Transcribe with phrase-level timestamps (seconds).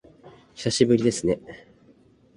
[0.55, 1.39] 久しぶりですね